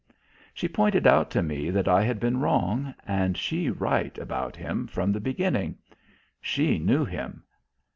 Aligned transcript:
She 0.55 0.67
pointed 0.67 1.05
out 1.05 1.29
to 1.29 1.43
me 1.43 1.69
that 1.69 1.87
I 1.87 2.01
had 2.01 2.19
been 2.19 2.39
wrong 2.39 2.95
and 3.05 3.37
she 3.37 3.69
right 3.69 4.17
about 4.17 4.55
him, 4.55 4.87
from 4.87 5.11
the 5.11 5.19
beginning. 5.19 5.77
She 6.41 6.79
knew 6.79 7.05
him. 7.05 7.43